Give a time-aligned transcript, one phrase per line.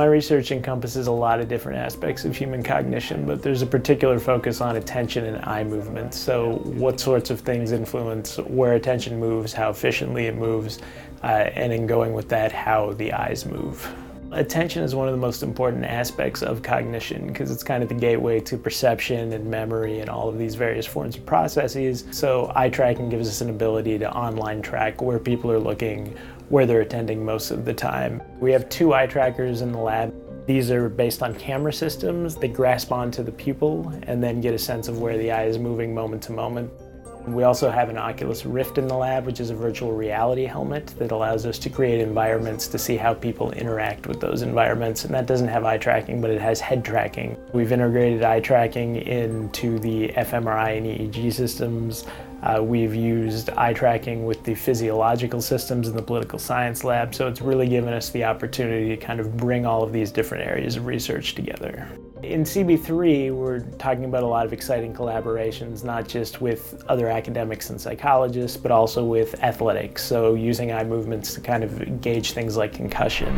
[0.00, 4.18] my research encompasses a lot of different aspects of human cognition, but there's a particular
[4.18, 6.14] focus on attention and eye movement.
[6.14, 10.78] So, what sorts of things influence where attention moves, how efficiently it moves,
[11.22, 13.94] uh, and in going with that, how the eyes move.
[14.32, 17.94] Attention is one of the most important aspects of cognition because it's kind of the
[17.94, 22.06] gateway to perception and memory and all of these various forms of processes.
[22.10, 26.16] So, eye tracking gives us an ability to online track where people are looking,
[26.50, 28.20] where they're attending most of the time.
[28.40, 30.12] We have two eye trackers in the lab.
[30.46, 32.34] These are based on camera systems.
[32.34, 35.58] They grasp onto the pupil and then get a sense of where the eye is
[35.58, 36.70] moving moment to moment.
[37.26, 40.86] We also have an Oculus Rift in the lab, which is a virtual reality helmet
[40.98, 45.04] that allows us to create environments to see how people interact with those environments.
[45.04, 47.36] And that doesn't have eye tracking, but it has head tracking.
[47.52, 52.04] We've integrated eye tracking into the fMRI and EEG systems.
[52.42, 57.28] Uh, we've used eye tracking with the physiological systems in the political science lab, so
[57.28, 60.76] it's really given us the opportunity to kind of bring all of these different areas
[60.76, 61.86] of research together.
[62.22, 67.70] In CB3, we're talking about a lot of exciting collaborations, not just with other academics
[67.70, 70.04] and psychologists, but also with athletics.
[70.04, 73.34] So, using eye movements to kind of gauge things like concussion.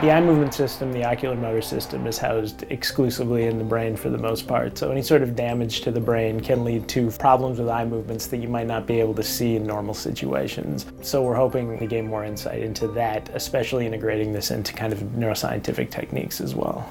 [0.00, 4.08] The eye movement system, the ocular motor system, is housed exclusively in the brain for
[4.08, 4.78] the most part.
[4.78, 8.26] So, any sort of damage to the brain can lead to problems with eye movements
[8.28, 10.86] that you might not be able to see in normal situations.
[11.02, 15.00] So, we're hoping to gain more insight into that, especially integrating this into kind of
[15.00, 16.90] neuroscientific techniques as well.